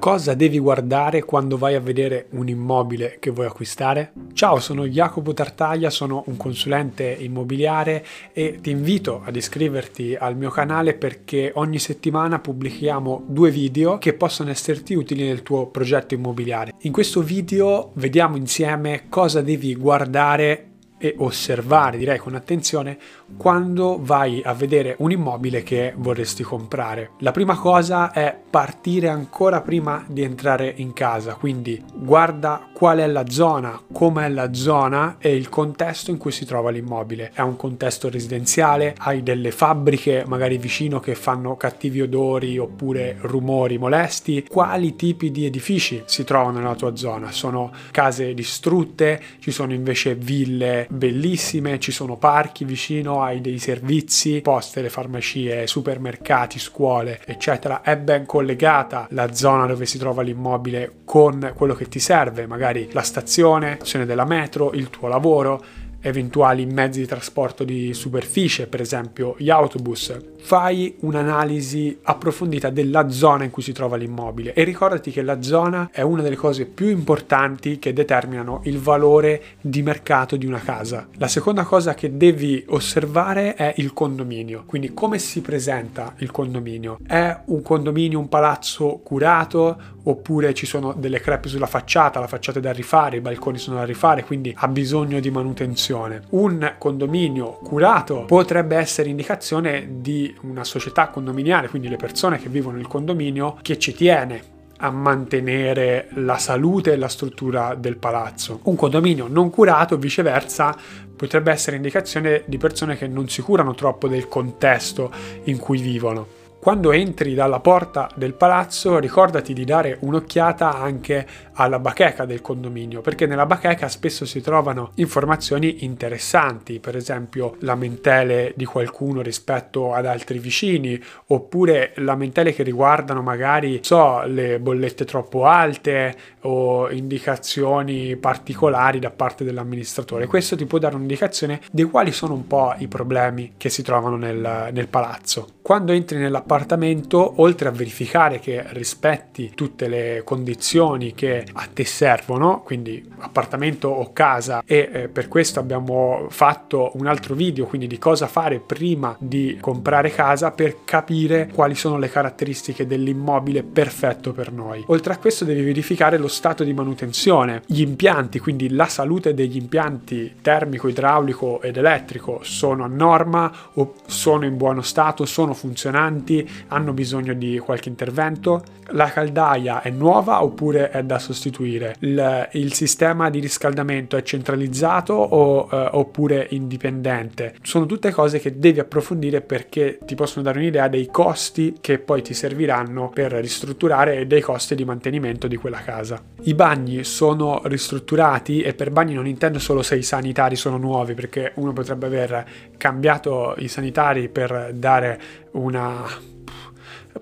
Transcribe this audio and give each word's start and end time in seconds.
Cosa 0.00 0.32
devi 0.32 0.58
guardare 0.58 1.24
quando 1.24 1.58
vai 1.58 1.74
a 1.74 1.80
vedere 1.80 2.28
un 2.30 2.48
immobile 2.48 3.18
che 3.20 3.28
vuoi 3.28 3.44
acquistare? 3.44 4.12
Ciao, 4.32 4.58
sono 4.58 4.86
Jacopo 4.86 5.34
Tartaglia, 5.34 5.90
sono 5.90 6.24
un 6.28 6.38
consulente 6.38 7.04
immobiliare 7.04 8.02
e 8.32 8.60
ti 8.62 8.70
invito 8.70 9.20
ad 9.22 9.36
iscriverti 9.36 10.16
al 10.18 10.38
mio 10.38 10.48
canale 10.48 10.94
perché 10.94 11.52
ogni 11.56 11.78
settimana 11.78 12.38
pubblichiamo 12.38 13.24
due 13.26 13.50
video 13.50 13.98
che 13.98 14.14
possono 14.14 14.48
esserti 14.48 14.94
utili 14.94 15.24
nel 15.24 15.42
tuo 15.42 15.66
progetto 15.66 16.14
immobiliare. 16.14 16.72
In 16.78 16.92
questo 16.92 17.20
video 17.20 17.90
vediamo 17.96 18.38
insieme 18.38 19.02
cosa 19.10 19.42
devi 19.42 19.74
guardare 19.76 20.69
e 21.02 21.14
osservare, 21.18 21.96
direi 21.96 22.18
con 22.18 22.34
attenzione, 22.34 22.98
quando 23.38 23.98
vai 24.00 24.42
a 24.44 24.52
vedere 24.52 24.96
un 24.98 25.10
immobile 25.10 25.62
che 25.62 25.94
vorresti 25.96 26.42
comprare. 26.42 27.12
La 27.20 27.30
prima 27.30 27.56
cosa 27.56 28.12
è 28.12 28.38
partire 28.50 29.08
ancora 29.08 29.62
prima 29.62 30.04
di 30.06 30.22
entrare 30.22 30.72
in 30.76 30.92
casa, 30.92 31.34
quindi 31.34 31.82
guarda 31.94 32.68
qual 32.72 32.98
è 32.98 33.06
la 33.06 33.28
zona, 33.28 33.80
com'è 33.90 34.28
la 34.28 34.52
zona 34.52 35.16
e 35.18 35.34
il 35.34 35.48
contesto 35.48 36.10
in 36.10 36.18
cui 36.18 36.32
si 36.32 36.44
trova 36.44 36.70
l'immobile. 36.70 37.30
È 37.32 37.40
un 37.40 37.56
contesto 37.56 38.10
residenziale, 38.10 38.94
hai 38.98 39.22
delle 39.22 39.50
fabbriche 39.50 40.24
magari 40.26 40.58
vicino 40.58 41.00
che 41.00 41.14
fanno 41.14 41.56
cattivi 41.56 42.02
odori 42.02 42.58
oppure 42.58 43.16
rumori 43.20 43.78
molesti, 43.78 44.44
quali 44.48 44.96
tipi 44.96 45.30
di 45.30 45.46
edifici 45.46 46.02
si 46.04 46.24
trovano 46.24 46.58
nella 46.58 46.74
tua 46.74 46.94
zona? 46.96 47.30
Sono 47.30 47.72
case 47.90 48.34
distrutte, 48.34 49.20
ci 49.38 49.50
sono 49.50 49.72
invece 49.72 50.14
ville 50.14 50.88
bellissime, 50.90 51.78
ci 51.78 51.92
sono 51.92 52.16
parchi 52.16 52.64
vicino, 52.64 53.22
hai 53.22 53.40
dei 53.40 53.58
servizi, 53.58 54.40
poste, 54.40 54.82
le 54.82 54.90
farmacie, 54.90 55.66
supermercati, 55.66 56.58
scuole, 56.58 57.20
eccetera. 57.24 57.82
È 57.82 57.96
ben 57.96 58.26
collegata 58.26 59.06
la 59.10 59.32
zona 59.32 59.66
dove 59.66 59.86
si 59.86 59.98
trova 59.98 60.22
l'immobile 60.22 61.00
con 61.04 61.52
quello 61.54 61.74
che 61.74 61.88
ti 61.88 62.00
serve, 62.00 62.46
magari 62.46 62.88
la 62.92 63.02
stazione, 63.02 63.76
l'azione 63.78 64.06
della 64.06 64.24
metro, 64.24 64.72
il 64.72 64.90
tuo 64.90 65.08
lavoro 65.08 65.62
eventuali 66.02 66.64
mezzi 66.64 67.00
di 67.00 67.06
trasporto 67.06 67.62
di 67.62 67.92
superficie, 67.92 68.66
per 68.66 68.80
esempio 68.80 69.34
gli 69.38 69.50
autobus, 69.50 70.16
fai 70.42 70.96
un'analisi 71.00 71.98
approfondita 72.02 72.70
della 72.70 73.10
zona 73.10 73.44
in 73.44 73.50
cui 73.50 73.62
si 73.62 73.72
trova 73.72 73.96
l'immobile 73.96 74.52
e 74.54 74.64
ricordati 74.64 75.10
che 75.10 75.22
la 75.22 75.42
zona 75.42 75.90
è 75.92 76.00
una 76.02 76.22
delle 76.22 76.36
cose 76.36 76.66
più 76.66 76.88
importanti 76.88 77.78
che 77.78 77.92
determinano 77.92 78.60
il 78.64 78.78
valore 78.78 79.42
di 79.60 79.82
mercato 79.82 80.36
di 80.36 80.46
una 80.46 80.60
casa. 80.60 81.08
La 81.18 81.28
seconda 81.28 81.64
cosa 81.64 81.94
che 81.94 82.16
devi 82.16 82.64
osservare 82.68 83.54
è 83.54 83.74
il 83.76 83.92
condominio, 83.92 84.64
quindi 84.66 84.92
come 84.94 85.18
si 85.18 85.40
presenta 85.40 86.14
il 86.18 86.30
condominio. 86.30 86.98
È 87.06 87.38
un 87.46 87.62
condominio, 87.62 88.18
un 88.18 88.28
palazzo 88.28 89.00
curato 89.02 89.98
oppure 90.04 90.54
ci 90.54 90.66
sono 90.66 90.94
delle 90.96 91.20
crepe 91.20 91.48
sulla 91.48 91.66
facciata, 91.66 92.20
la 92.20 92.26
facciata 92.26 92.58
è 92.58 92.62
da 92.62 92.72
rifare, 92.72 93.18
i 93.18 93.20
balconi 93.20 93.58
sono 93.58 93.76
da 93.76 93.84
rifare, 93.84 94.24
quindi 94.24 94.54
ha 94.56 94.68
bisogno 94.68 95.20
di 95.20 95.30
manutenzione. 95.30 96.22
Un 96.30 96.74
condominio 96.78 97.58
curato 97.62 98.24
potrebbe 98.26 98.76
essere 98.76 99.08
indicazione 99.08 99.86
di 100.00 100.29
una 100.42 100.64
società 100.64 101.08
condominiale, 101.08 101.68
quindi 101.68 101.88
le 101.88 101.96
persone 101.96 102.38
che 102.38 102.48
vivono 102.48 102.76
nel 102.76 102.86
condominio, 102.86 103.58
che 103.62 103.78
ci 103.78 103.92
tiene 103.92 104.58
a 104.82 104.90
mantenere 104.90 106.08
la 106.14 106.38
salute 106.38 106.92
e 106.92 106.96
la 106.96 107.08
struttura 107.08 107.74
del 107.74 107.96
palazzo. 107.96 108.60
Un 108.64 108.76
condominio 108.76 109.26
non 109.28 109.50
curato, 109.50 109.98
viceversa, 109.98 110.76
potrebbe 111.14 111.52
essere 111.52 111.76
indicazione 111.76 112.44
di 112.46 112.56
persone 112.56 112.96
che 112.96 113.06
non 113.06 113.28
si 113.28 113.42
curano 113.42 113.74
troppo 113.74 114.08
del 114.08 114.26
contesto 114.26 115.12
in 115.44 115.58
cui 115.58 115.80
vivono. 115.80 116.39
Quando 116.60 116.92
entri 116.92 117.32
dalla 117.32 117.58
porta 117.58 118.06
del 118.14 118.34
palazzo 118.34 118.98
ricordati 118.98 119.54
di 119.54 119.64
dare 119.64 119.96
un'occhiata 119.98 120.78
anche 120.78 121.26
alla 121.54 121.78
bacheca 121.78 122.26
del 122.26 122.42
condominio, 122.42 123.00
perché 123.00 123.24
nella 123.24 123.46
bacheca 123.46 123.88
spesso 123.88 124.26
si 124.26 124.42
trovano 124.42 124.90
informazioni 124.96 125.84
interessanti, 125.84 126.78
per 126.78 126.96
esempio 126.96 127.56
lamentele 127.60 128.52
di 128.56 128.66
qualcuno 128.66 129.22
rispetto 129.22 129.94
ad 129.94 130.04
altri 130.04 130.38
vicini, 130.38 131.02
oppure 131.28 131.92
lamentele 131.96 132.52
che 132.52 132.62
riguardano 132.62 133.22
magari, 133.22 133.80
so, 133.82 134.22
le 134.26 134.60
bollette 134.60 135.06
troppo 135.06 135.46
alte 135.46 136.14
o 136.40 136.90
indicazioni 136.90 138.16
particolari 138.16 138.98
da 138.98 139.10
parte 139.10 139.44
dell'amministratore. 139.44 140.26
Questo 140.26 140.56
ti 140.56 140.66
può 140.66 140.76
dare 140.76 140.94
un'indicazione 140.94 141.62
di 141.72 141.84
quali 141.84 142.12
sono 142.12 142.34
un 142.34 142.46
po' 142.46 142.74
i 142.76 142.86
problemi 142.86 143.54
che 143.56 143.70
si 143.70 143.82
trovano 143.82 144.16
nel, 144.16 144.68
nel 144.72 144.88
palazzo. 144.88 145.54
Quando 145.70 145.92
entri 145.92 146.18
nella 146.18 146.38
appartamento, 146.38 147.34
oltre 147.36 147.68
a 147.68 147.70
verificare 147.70 148.40
che 148.40 148.64
rispetti 148.70 149.52
tutte 149.54 149.86
le 149.86 150.22
condizioni 150.24 151.14
che 151.14 151.46
a 151.52 151.68
te 151.72 151.84
servono, 151.84 152.62
quindi 152.64 153.08
appartamento 153.18 153.86
o 153.86 154.12
casa, 154.12 154.64
e 154.66 154.90
eh, 154.92 155.08
per 155.08 155.28
questo 155.28 155.60
abbiamo 155.60 156.26
fatto 156.28 156.90
un 156.94 157.06
altro 157.06 157.36
video, 157.36 157.66
quindi 157.66 157.86
di 157.86 157.98
cosa 157.98 158.26
fare 158.26 158.58
prima 158.58 159.14
di 159.20 159.58
comprare 159.60 160.10
casa 160.10 160.50
per 160.50 160.78
capire 160.84 161.48
quali 161.54 161.76
sono 161.76 161.98
le 161.98 162.10
caratteristiche 162.10 162.88
dell'immobile 162.88 163.62
perfetto 163.62 164.32
per 164.32 164.50
noi. 164.50 164.82
Oltre 164.88 165.12
a 165.12 165.18
questo 165.18 165.44
devi 165.44 165.62
verificare 165.62 166.18
lo 166.18 166.26
stato 166.26 166.64
di 166.64 166.72
manutenzione, 166.72 167.62
gli 167.66 167.82
impianti, 167.82 168.40
quindi 168.40 168.70
la 168.70 168.88
salute 168.88 169.34
degli 169.34 169.56
impianti 169.56 170.34
termico, 170.42 170.88
idraulico 170.88 171.62
ed 171.62 171.76
elettrico 171.76 172.40
sono 172.42 172.82
a 172.82 172.88
norma 172.88 173.52
o 173.74 173.94
sono 174.06 174.44
in 174.46 174.56
buono 174.56 174.82
stato, 174.82 175.24
sono 175.26 175.58
funzionanti, 175.60 176.48
hanno 176.68 176.92
bisogno 176.92 177.34
di 177.34 177.58
qualche 177.58 177.90
intervento, 177.90 178.62
la 178.92 179.10
caldaia 179.10 179.82
è 179.82 179.90
nuova 179.90 180.42
oppure 180.42 180.90
è 180.90 181.02
da 181.02 181.18
sostituire, 181.18 181.94
il, 182.00 182.48
il 182.52 182.72
sistema 182.72 183.28
di 183.30 183.38
riscaldamento 183.38 184.16
è 184.16 184.22
centralizzato 184.22 185.12
o, 185.12 185.68
eh, 185.70 185.88
oppure 185.92 186.46
indipendente. 186.50 187.54
Sono 187.62 187.86
tutte 187.86 188.10
cose 188.10 188.38
che 188.38 188.58
devi 188.58 188.80
approfondire 188.80 189.42
perché 189.42 189.98
ti 190.04 190.14
possono 190.14 190.42
dare 190.44 190.58
un'idea 190.58 190.88
dei 190.88 191.08
costi 191.08 191.76
che 191.80 191.98
poi 191.98 192.22
ti 192.22 192.34
serviranno 192.34 193.10
per 193.12 193.32
ristrutturare 193.32 194.18
e 194.18 194.26
dei 194.26 194.40
costi 194.40 194.74
di 194.74 194.84
mantenimento 194.84 195.46
di 195.46 195.56
quella 195.56 195.80
casa. 195.80 196.22
I 196.42 196.54
bagni 196.54 197.04
sono 197.04 197.60
ristrutturati 197.64 198.62
e 198.62 198.72
per 198.72 198.90
bagni 198.90 199.14
non 199.14 199.26
intendo 199.26 199.58
solo 199.58 199.82
se 199.82 199.96
i 199.96 200.02
sanitari 200.02 200.56
sono 200.56 200.78
nuovi 200.78 201.14
perché 201.14 201.52
uno 201.56 201.72
potrebbe 201.72 202.06
aver 202.06 202.46
cambiato 202.76 203.54
i 203.58 203.68
sanitari 203.68 204.28
per 204.28 204.72
dare 204.74 205.20
una 205.52 206.06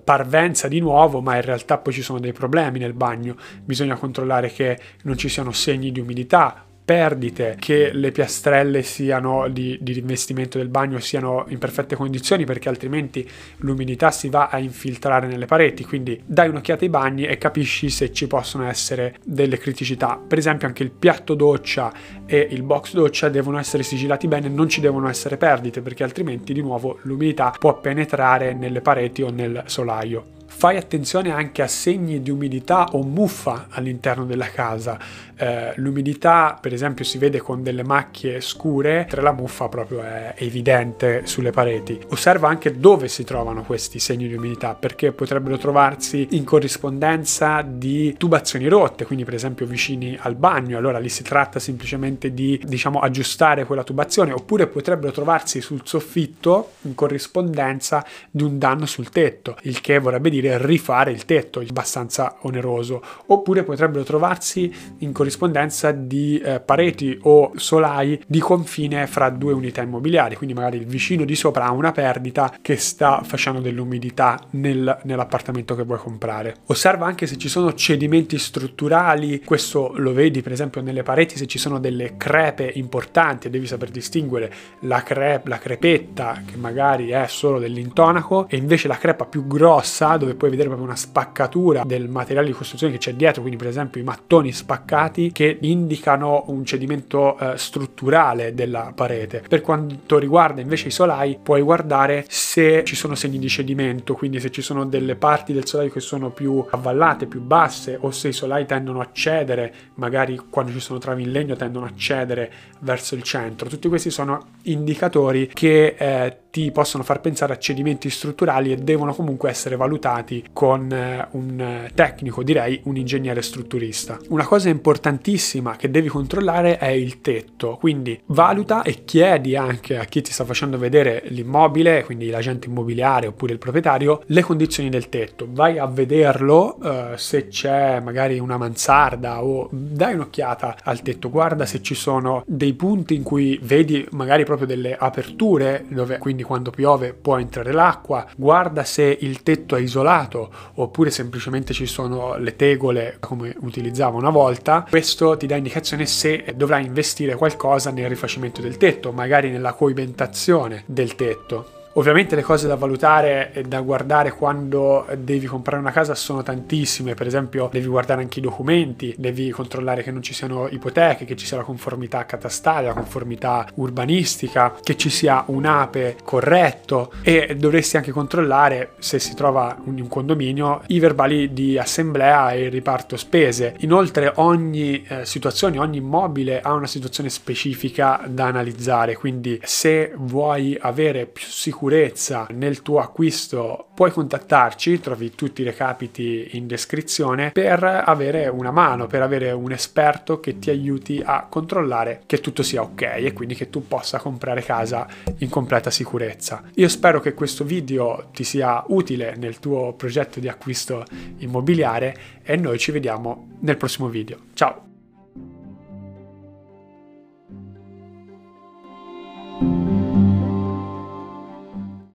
parvenza 0.03 0.67
di 0.67 0.79
nuovo, 0.79 1.21
ma 1.21 1.35
in 1.35 1.41
realtà 1.41 1.77
poi 1.77 1.93
ci 1.93 2.01
sono 2.01 2.19
dei 2.19 2.33
problemi 2.33 2.79
nel 2.79 2.93
bagno. 2.93 3.35
Bisogna 3.63 3.95
controllare 3.95 4.49
che 4.49 4.79
non 5.03 5.17
ci 5.17 5.29
siano 5.29 5.51
segni 5.51 5.91
di 5.91 5.99
umidità 5.99 6.65
perdite, 6.89 7.55
che 7.59 7.91
le 7.93 8.11
piastrelle 8.11 8.81
siano 8.81 9.47
di, 9.47 9.77
di 9.79 9.93
rivestimento 9.93 10.57
del 10.57 10.69
bagno 10.69 10.97
siano 10.97 11.45
in 11.49 11.59
perfette 11.59 11.95
condizioni 11.95 12.45
perché 12.45 12.67
altrimenti 12.67 13.29
l'umidità 13.57 14.09
si 14.09 14.27
va 14.27 14.47
a 14.47 14.57
infiltrare 14.57 15.27
nelle 15.27 15.45
pareti, 15.45 15.85
quindi 15.85 16.19
dai 16.25 16.49
un'occhiata 16.49 16.85
ai 16.85 16.89
bagni 16.89 17.25
e 17.25 17.37
capisci 17.37 17.91
se 17.91 18.11
ci 18.11 18.25
possono 18.25 18.67
essere 18.67 19.17
delle 19.23 19.59
criticità. 19.59 20.19
Per 20.27 20.39
esempio 20.39 20.65
anche 20.65 20.81
il 20.81 20.89
piatto 20.89 21.35
doccia 21.35 21.93
e 22.25 22.47
il 22.49 22.63
box 22.63 22.93
doccia 22.93 23.29
devono 23.29 23.59
essere 23.59 23.83
sigillati 23.83 24.27
bene, 24.27 24.49
non 24.49 24.67
ci 24.67 24.81
devono 24.81 25.07
essere 25.07 25.37
perdite 25.37 25.81
perché 25.81 26.03
altrimenti 26.03 26.53
di 26.53 26.61
nuovo 26.63 26.97
l'umidità 27.03 27.53
può 27.55 27.79
penetrare 27.79 28.55
nelle 28.55 28.81
pareti 28.81 29.21
o 29.21 29.29
nel 29.29 29.61
solaio. 29.67 30.38
Fai 30.59 30.75
attenzione 30.75 31.31
anche 31.31 31.61
a 31.61 31.69
segni 31.69 32.21
di 32.21 32.29
umidità 32.29 32.89
o 32.91 33.01
muffa 33.01 33.67
all'interno 33.69 34.25
della 34.25 34.49
casa. 34.49 34.99
Eh, 35.37 35.71
l'umidità, 35.77 36.57
per 36.59 36.73
esempio, 36.73 37.05
si 37.05 37.17
vede 37.17 37.39
con 37.39 37.63
delle 37.63 37.81
macchie 37.81 38.41
scure, 38.41 38.95
mentre 38.95 39.21
la 39.21 39.31
muffa 39.31 39.69
proprio 39.69 40.01
è 40.01 40.33
evidente 40.35 41.21
sulle 41.23 41.51
pareti. 41.51 41.97
Osserva 42.09 42.49
anche 42.49 42.77
dove 42.77 43.07
si 43.07 43.23
trovano 43.23 43.63
questi 43.63 43.99
segni 43.99 44.27
di 44.27 44.33
umidità, 44.33 44.75
perché 44.75 45.13
potrebbero 45.13 45.57
trovarsi 45.57 46.27
in 46.31 46.43
corrispondenza 46.43 47.61
di 47.65 48.15
tubazioni 48.17 48.67
rotte, 48.67 49.05
quindi 49.05 49.23
per 49.23 49.35
esempio 49.35 49.65
vicini 49.65 50.17
al 50.19 50.35
bagno. 50.35 50.77
Allora 50.77 50.99
lì 50.99 51.07
si 51.07 51.23
tratta 51.23 51.59
semplicemente 51.59 52.33
di, 52.33 52.61
diciamo, 52.65 52.99
aggiustare 52.99 53.63
quella 53.63 53.85
tubazione, 53.85 54.33
oppure 54.33 54.67
potrebbero 54.67 55.13
trovarsi 55.13 55.61
sul 55.61 55.83
soffitto 55.85 56.71
in 56.81 56.95
corrispondenza 56.95 58.05
di 58.29 58.43
un 58.43 58.57
danno 58.57 58.85
sul 58.85 59.07
tetto, 59.07 59.55
il 59.61 59.79
che 59.79 59.99
vorrebbe 59.99 60.29
dire 60.29 60.47
rifare 60.57 61.11
il 61.11 61.25
tetto, 61.25 61.61
abbastanza 61.79 62.37
oneroso, 62.41 63.01
oppure 63.27 63.63
potrebbero 63.63 64.03
trovarsi 64.03 64.73
in 64.99 65.11
corrispondenza 65.11 65.91
di 65.91 66.39
eh, 66.39 66.59
pareti 66.59 67.17
o 67.23 67.51
solai 67.55 68.21
di 68.27 68.39
confine 68.39 69.07
fra 69.07 69.29
due 69.29 69.53
unità 69.53 69.81
immobiliari, 69.81 70.35
quindi 70.35 70.53
magari 70.53 70.77
il 70.77 70.85
vicino 70.85 71.25
di 71.25 71.35
sopra 71.35 71.65
ha 71.65 71.71
una 71.71 71.91
perdita 71.91 72.57
che 72.61 72.75
sta 72.77 73.21
facendo 73.23 73.59
dell'umidità 73.59 74.39
nel, 74.51 74.99
nell'appartamento 75.03 75.75
che 75.75 75.83
vuoi 75.83 75.99
comprare. 75.99 76.57
Osserva 76.67 77.05
anche 77.05 77.27
se 77.27 77.37
ci 77.37 77.49
sono 77.49 77.73
cedimenti 77.73 78.37
strutturali, 78.37 79.41
questo 79.43 79.93
lo 79.95 80.13
vedi 80.13 80.41
per 80.41 80.51
esempio 80.51 80.81
nelle 80.81 81.03
pareti 81.03 81.37
se 81.37 81.47
ci 81.47 81.57
sono 81.57 81.79
delle 81.79 82.17
crepe 82.17 82.71
importanti, 82.75 83.49
devi 83.49 83.67
saper 83.67 83.89
distinguere 83.89 84.51
la, 84.81 85.03
crepe, 85.03 85.49
la 85.49 85.57
crepetta 85.57 86.41
che 86.45 86.57
magari 86.57 87.09
è 87.09 87.25
solo 87.27 87.59
dell'intonaco 87.59 88.47
e 88.49 88.57
invece 88.57 88.87
la 88.87 88.97
crepa 88.97 89.25
più 89.25 89.47
grossa 89.47 90.17
dove 90.17 90.35
puoi 90.39 90.49
vedere 90.49 90.69
proprio 90.69 90.87
una 90.87 90.97
spaccatura 90.97 91.83
del 91.85 92.07
materiale 92.07 92.47
di 92.47 92.53
costruzione 92.53 92.93
che 92.93 92.99
c'è 92.99 93.13
dietro, 93.13 93.41
quindi 93.41 93.59
per 93.59 93.67
esempio 93.67 94.01
i 94.01 94.03
mattoni 94.03 94.51
spaccati 94.51 95.31
che 95.31 95.57
indicano 95.61 96.45
un 96.47 96.65
cedimento 96.65 97.37
eh, 97.37 97.57
strutturale 97.57 98.55
della 98.55 98.93
parete. 98.95 99.43
Per 99.47 99.61
quanto 99.61 100.17
riguarda 100.17 100.61
invece 100.61 100.87
i 100.87 100.91
solai, 100.91 101.37
puoi 101.41 101.61
guardare 101.61 102.25
se 102.27 102.83
ci 102.85 102.95
sono 102.95 103.15
segni 103.15 103.37
di 103.37 103.49
cedimento, 103.49 104.13
quindi 104.15 104.39
se 104.39 104.49
ci 104.49 104.61
sono 104.61 104.85
delle 104.85 105.15
parti 105.15 105.53
del 105.53 105.67
solaio 105.67 105.91
che 105.91 105.99
sono 105.99 106.29
più 106.29 106.65
avvallate, 106.69 107.27
più 107.27 107.41
basse, 107.41 107.97
o 107.99 108.11
se 108.11 108.29
i 108.29 108.33
solai 108.33 108.65
tendono 108.65 109.01
a 109.01 109.09
cedere, 109.11 109.73
magari 109.95 110.39
quando 110.49 110.71
ci 110.71 110.79
sono 110.79 110.99
travi 110.99 111.23
in 111.23 111.31
legno 111.31 111.55
tendono 111.55 111.85
a 111.85 111.91
cedere 111.95 112.51
verso 112.79 113.15
il 113.15 113.23
centro. 113.23 113.67
Tutti 113.67 113.89
questi 113.89 114.09
sono 114.09 114.45
indicatori 114.63 115.49
che 115.53 115.95
eh, 115.97 116.37
ti 116.51 116.71
possono 116.71 117.03
far 117.03 117.21
pensare 117.21 117.53
a 117.53 117.57
cedimenti 117.57 118.09
strutturali 118.09 118.71
e 118.71 118.77
devono 118.77 119.13
comunque 119.13 119.49
essere 119.49 119.75
valutati 119.75 120.45
con 120.51 120.91
eh, 120.91 121.27
un 121.31 121.59
eh, 121.59 121.91
tecnico, 121.93 122.43
direi 122.43 122.79
un 122.85 122.97
ingegnere 122.97 123.41
strutturista. 123.41 124.17
Una 124.29 124.45
cosa 124.45 124.69
importantissima 124.69 125.75
che 125.75 125.91
devi 125.91 126.07
controllare 126.07 126.77
è 126.77 126.87
il 126.87 127.21
tetto, 127.21 127.77
quindi 127.79 128.19
valuta 128.27 128.81
e 128.81 129.03
chiedi 129.05 129.55
anche 129.55 129.97
a 129.97 130.05
chi 130.05 130.21
ti 130.21 130.31
sta 130.31 130.45
facendo 130.45 130.77
vedere 130.77 131.23
l'immobile, 131.27 132.03
quindi 132.03 132.29
l'agente 132.29 132.67
immobiliare 132.67 133.27
oppure 133.27 133.53
il 133.53 133.59
proprietario, 133.59 134.23
le 134.25 134.41
condizioni 134.41 134.89
del 134.89 135.09
tetto. 135.09 135.47
Vai 135.49 135.77
a 135.77 135.85
vederlo 135.85 136.77
uh, 136.81 137.15
se 137.15 137.47
c'è 137.47 137.99
magari 137.99 138.39
una 138.39 138.57
mansarda 138.57 139.43
o 139.43 139.69
dai 139.71 140.13
un'occhiata 140.13 140.77
al 140.83 141.01
tetto, 141.01 141.29
guarda 141.29 141.65
se 141.65 141.81
ci 141.81 141.95
sono 141.95 142.43
dei 142.45 142.73
punti 142.73 143.15
in 143.15 143.23
cui 143.23 143.59
vedi 143.61 144.05
magari 144.11 144.45
proprio 144.45 144.67
delle 144.67 144.95
aperture 144.95 145.85
dove 145.89 146.17
quindi 146.17 146.38
quindi 146.39 146.43
quando 146.43 146.71
piove 146.71 147.13
può 147.13 147.37
entrare 147.37 147.71
l'acqua, 147.71 148.25
guarda 148.35 148.83
se 148.83 149.17
il 149.21 149.43
tetto 149.43 149.75
è 149.75 149.79
isolato 149.79 150.51
oppure 150.75 151.11
semplicemente 151.11 151.73
ci 151.73 151.85
sono 151.85 152.37
le 152.37 152.55
tegole 152.55 153.17
come 153.19 153.55
utilizzavo 153.59 154.17
una 154.17 154.29
volta, 154.29 154.85
questo 154.89 155.35
ti 155.37 155.47
dà 155.47 155.55
indicazione 155.55 156.05
se 156.05 156.53
dovrai 156.55 156.85
investire 156.85 157.35
qualcosa 157.35 157.91
nel 157.91 158.09
rifacimento 158.09 158.61
del 158.61 158.77
tetto, 158.77 159.11
magari 159.11 159.49
nella 159.49 159.73
coibentazione 159.73 160.83
del 160.85 161.15
tetto. 161.15 161.78
Ovviamente 161.93 162.35
le 162.35 162.43
cose 162.43 162.67
da 162.67 162.75
valutare 162.75 163.51
e 163.51 163.63
da 163.63 163.81
guardare 163.81 164.31
quando 164.31 165.07
devi 165.17 165.47
comprare 165.47 165.81
una 165.81 165.91
casa 165.91 166.13
sono 166.13 166.43
tantissime, 166.43 167.15
per 167.15 167.25
esempio 167.25 167.67
devi 167.71 167.87
guardare 167.87 168.21
anche 168.21 168.39
i 168.39 168.43
documenti, 168.43 169.15
devi 169.17 169.49
controllare 169.49 170.03
che 170.03 170.11
non 170.11 170.21
ci 170.21 170.33
siano 170.33 170.67
ipoteche, 170.67 171.25
che 171.25 171.35
ci 171.35 171.47
sia 171.47 171.57
la 171.57 171.63
conformità 171.63 172.25
catastale, 172.25 172.87
la 172.87 172.93
conformità 172.93 173.67
urbanistica, 173.75 174.75
che 174.83 174.95
ci 174.97 175.09
sia 175.09 175.43
un 175.47 175.65
ape 175.65 176.17
corretto 176.23 177.11
e 177.23 177.55
dovresti 177.57 177.97
anche 177.97 178.11
controllare 178.11 178.91
se 178.99 179.17
si 179.17 179.33
trova 179.33 179.75
in 179.85 179.99
un 179.99 180.07
condominio 180.07 180.83
i 180.87 180.99
verbali 180.99 181.53
di 181.53 181.79
assemblea 181.79 182.51
e 182.51 182.65
il 182.65 182.71
riparto 182.71 183.17
spese. 183.17 183.75
Inoltre 183.79 184.31
ogni 184.35 185.03
eh, 185.03 185.25
situazione, 185.25 185.79
ogni 185.79 185.97
immobile 185.97 186.61
ha 186.61 186.71
una 186.73 186.87
situazione 186.87 187.29
specifica 187.29 188.21
da 188.27 188.45
analizzare, 188.45 189.15
quindi 189.15 189.59
se 189.63 190.13
vuoi 190.15 190.77
avere 190.79 191.25
più 191.25 191.45
sicurezza 191.45 191.77
sicurezza 191.79 192.45
nel 192.51 192.81
tuo 192.81 192.99
acquisto, 192.99 193.87
puoi 193.95 194.11
contattarci, 194.11 194.99
trovi 194.99 195.33
tutti 195.33 195.61
i 195.61 195.63
recapiti 195.63 196.49
in 196.57 196.67
descrizione 196.67 197.51
per 197.51 197.81
avere 198.05 198.49
una 198.49 198.71
mano, 198.71 199.07
per 199.07 199.21
avere 199.21 199.51
un 199.51 199.71
esperto 199.71 200.41
che 200.41 200.59
ti 200.59 200.69
aiuti 200.69 201.21
a 201.23 201.47
controllare 201.49 202.23
che 202.25 202.41
tutto 202.41 202.63
sia 202.63 202.81
ok 202.81 203.01
e 203.15 203.31
quindi 203.31 203.55
che 203.55 203.69
tu 203.69 203.87
possa 203.87 204.19
comprare 204.19 204.61
casa 204.61 205.07
in 205.37 205.47
completa 205.47 205.89
sicurezza. 205.89 206.63
Io 206.73 206.89
spero 206.89 207.21
che 207.21 207.33
questo 207.33 207.63
video 207.63 208.27
ti 208.33 208.43
sia 208.43 208.83
utile 208.87 209.35
nel 209.37 209.59
tuo 209.59 209.93
progetto 209.93 210.41
di 210.41 210.49
acquisto 210.49 211.05
immobiliare 211.37 212.41
e 212.43 212.57
noi 212.57 212.77
ci 212.77 212.91
vediamo 212.91 213.51
nel 213.61 213.77
prossimo 213.77 214.09
video. 214.09 214.37
Ciao! 214.53 214.88